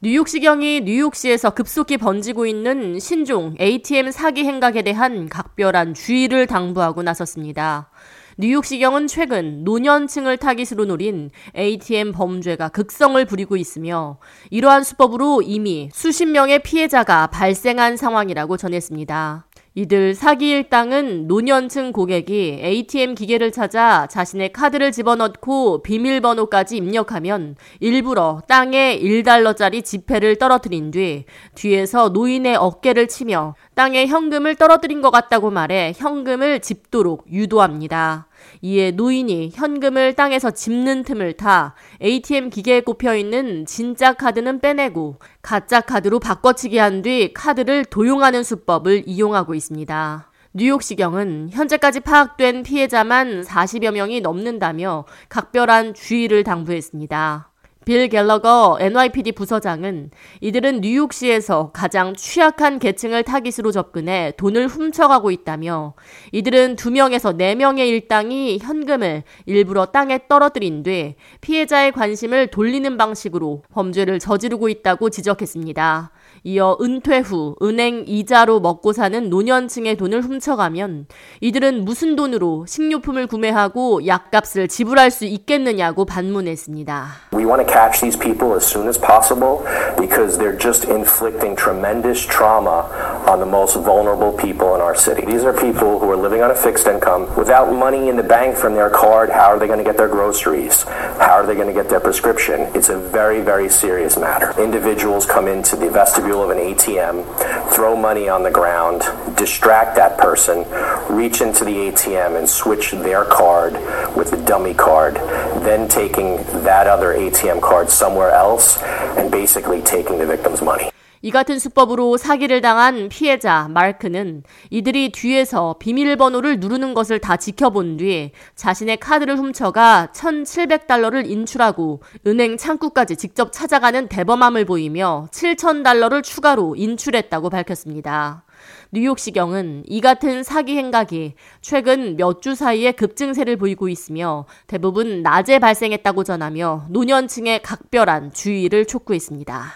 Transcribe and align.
뉴욕시경이 0.00 0.82
뉴욕시에서 0.82 1.50
급속히 1.50 1.96
번지고 1.96 2.46
있는 2.46 3.00
신종 3.00 3.56
ATM 3.60 4.12
사기 4.12 4.44
행각에 4.44 4.82
대한 4.82 5.28
각별한 5.28 5.94
주의를 5.94 6.46
당부하고 6.46 7.02
나섰습니다. 7.02 7.90
뉴욕시경은 8.36 9.08
최근 9.08 9.64
노년층을 9.64 10.36
타깃으로 10.36 10.84
노린 10.84 11.30
ATM 11.56 12.12
범죄가 12.12 12.68
극성을 12.68 13.24
부리고 13.24 13.56
있으며 13.56 14.20
이러한 14.50 14.84
수법으로 14.84 15.42
이미 15.42 15.90
수십 15.92 16.26
명의 16.26 16.62
피해자가 16.62 17.26
발생한 17.26 17.96
상황이라고 17.96 18.56
전했습니다. 18.56 19.47
이들 19.78 20.16
사기 20.16 20.48
일당은 20.48 21.28
노년층 21.28 21.92
고객이 21.92 22.58
ATM 22.64 23.14
기계를 23.14 23.52
찾아 23.52 24.08
자신의 24.08 24.52
카드를 24.52 24.90
집어넣고 24.90 25.84
비밀번호까지 25.84 26.76
입력하면 26.76 27.54
일부러 27.78 28.42
땅에 28.48 28.98
1달러짜리 28.98 29.84
지폐를 29.84 30.34
떨어뜨린 30.34 30.90
뒤 30.90 31.26
뒤에서 31.54 32.08
노인의 32.08 32.56
어깨를 32.56 33.06
치며 33.06 33.54
땅에 33.76 34.06
현금을 34.06 34.56
떨어뜨린 34.56 35.00
것 35.00 35.12
같다고 35.12 35.50
말해 35.50 35.92
현금을 35.96 36.58
집도록 36.58 37.26
유도합니다. 37.30 38.27
이에 38.62 38.90
노인이 38.90 39.50
현금을 39.54 40.14
땅에서 40.14 40.50
짚는 40.50 41.04
틈을 41.04 41.34
타 41.34 41.74
ATM 42.02 42.50
기계에 42.50 42.80
꼽혀 42.80 43.14
있는 43.16 43.64
진짜 43.66 44.12
카드는 44.12 44.60
빼내고 44.60 45.18
가짜 45.42 45.80
카드로 45.80 46.18
바꿔치기 46.20 46.76
한 46.78 47.02
뒤 47.02 47.32
카드를 47.32 47.84
도용하는 47.84 48.42
수법을 48.42 49.04
이용하고 49.06 49.54
있습니다. 49.54 50.30
뉴욕시경은 50.54 51.50
현재까지 51.52 52.00
파악된 52.00 52.64
피해자만 52.64 53.42
40여 53.42 53.92
명이 53.92 54.20
넘는다며 54.20 55.04
각별한 55.28 55.94
주의를 55.94 56.42
당부했습니다. 56.42 57.52
빌 57.84 58.08
갤러거 58.08 58.76
NYPD 58.80 59.32
부서장은 59.32 60.10
이들은 60.40 60.82
뉴욕시에서 60.82 61.70
가장 61.72 62.14
취약한 62.14 62.78
계층을 62.78 63.22
타깃으로 63.22 63.72
접근해 63.72 64.34
돈을 64.36 64.66
훔쳐가고 64.66 65.30
있다며 65.30 65.94
이들은 66.32 66.76
2명에서 66.76 67.36
4명의 67.36 67.88
일당이 67.88 68.58
현금을 68.60 69.22
일부러 69.46 69.86
땅에 69.86 70.20
떨어뜨린 70.28 70.82
뒤 70.82 71.14
피해자의 71.40 71.92
관심을 71.92 72.48
돌리는 72.48 72.96
방식으로 72.98 73.62
범죄를 73.72 74.18
저지르고 74.18 74.68
있다고 74.68 75.08
지적했습니다. 75.10 76.12
이어 76.44 76.76
은퇴 76.80 77.18
후 77.18 77.56
은행 77.62 78.04
이자로 78.06 78.60
먹고 78.60 78.92
사는 78.92 79.28
노년층의 79.28 79.96
돈을 79.96 80.22
훔쳐가면 80.22 81.06
이들은 81.40 81.84
무슨 81.84 82.16
돈으로 82.16 82.64
식료품을 82.66 83.26
구매하고 83.26 84.06
약값을 84.06 84.68
지불할 84.68 85.10
수 85.10 85.24
있겠느냐고 85.24 86.04
반문했습니다. 86.04 87.06
We 87.34 87.44
want 87.44 87.66
to 87.66 87.68
catch 87.68 88.00
these 88.00 88.18
people 88.18 88.54
as 88.54 88.64
soon 88.64 88.88
as 88.88 88.98
possible 88.98 89.64
because 89.98 90.38
they're 90.38 90.56
just 90.56 90.88
inflicting 90.88 91.56
tremendous 91.56 92.24
trauma 92.24 92.86
on 93.26 93.40
the 93.40 93.46
most 93.46 93.76
vulnerable 93.76 94.32
people 94.32 94.74
in 94.74 94.80
our 94.80 94.94
city. 94.94 95.26
These 95.26 95.44
are 95.44 95.52
people 95.52 95.98
who 95.98 96.08
are 96.10 96.16
living 96.16 96.42
on 96.42 96.50
a 96.50 96.56
fixed 96.56 96.86
income 96.86 97.26
without 97.36 97.68
money 97.72 98.08
in 98.08 98.16
the 98.16 98.26
bank 98.26 98.56
from 98.56 98.74
their 98.74 98.90
card. 98.90 99.28
How 99.28 99.52
are 99.52 99.58
they 99.58 99.66
going 99.66 99.82
to 99.82 99.84
get 99.84 99.98
their 99.98 100.08
groceries? 100.08 100.84
How 101.18 101.36
are 101.36 101.46
they 101.46 101.54
going 101.54 101.68
to 101.68 101.76
get 101.76 101.90
their 101.90 102.00
prescription? 102.00 102.70
It's 102.74 102.88
a 102.88 102.96
very, 102.96 103.42
very 103.42 103.68
serious 103.68 104.16
matter. 104.16 104.54
Individuals 104.60 105.26
come 105.26 105.48
into 105.48 105.76
the 105.76 105.90
vestibule 105.90 106.17
vestibule 106.18 106.42
of 106.42 106.50
an 106.50 106.58
ATM, 106.58 107.67
throw 107.78 107.94
money 107.94 108.28
on 108.28 108.42
the 108.42 108.50
ground, 108.50 109.02
distract 109.36 109.94
that 109.94 110.18
person, 110.18 110.66
reach 111.08 111.40
into 111.40 111.64
the 111.64 111.70
ATM 111.70 112.36
and 112.36 112.50
switch 112.50 112.90
their 112.90 113.24
card 113.24 113.74
with 114.16 114.32
the 114.32 114.36
dummy 114.38 114.74
card, 114.74 115.14
then 115.62 115.86
taking 115.86 116.42
that 116.64 116.88
other 116.88 117.14
ATM 117.14 117.62
card 117.62 117.88
somewhere 117.88 118.32
else 118.32 118.82
and 119.16 119.30
basically 119.30 119.80
taking 119.82 120.18
the 120.18 120.26
victim's 120.26 120.60
money. 120.60 120.90
이 121.20 121.30
같은 121.32 121.58
수법으로 121.58 122.16
사기를 122.16 122.60
당한 122.60 123.08
피해자 123.08 123.66
마크는 123.68 124.44
이들이 124.70 125.10
뒤에서 125.10 125.76
비밀번호를 125.80 126.60
누르는 126.60 126.94
것을 126.94 127.18
다 127.18 127.36
지켜본 127.36 127.96
뒤 127.96 128.30
자신의 128.54 128.98
카드를 128.98 129.36
훔쳐가 129.36 130.10
1,700달러를 130.14 131.28
인출하고 131.28 132.02
은행 132.26 132.56
창구까지 132.56 133.16
직접 133.16 133.52
찾아가는 133.52 134.08
대범함을 134.08 134.64
보이며 134.64 135.26
7,000달러를 135.32 136.22
추가로 136.22 136.76
인출했다고 136.76 137.50
밝혔습니다. 137.68 138.44
뉴욕시경은 138.90 139.84
이 139.86 140.00
같은 140.00 140.42
사기 140.42 140.76
행각이 140.76 141.34
최근 141.60 142.16
몇 142.16 142.40
주 142.40 142.54
사이에 142.54 142.92
급증세를 142.92 143.56
보이고 143.56 143.88
있으며 143.88 144.46
대부분 144.68 145.22
낮에 145.22 145.58
발생했다고 145.58 146.22
전하며 146.24 146.86
노년층의 146.90 147.62
각별한 147.62 148.32
주의를 148.32 148.86
촉구했습니다. 148.86 149.72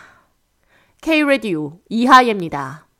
K-Radio 1.00 1.81
이하예입니다. 1.88 2.86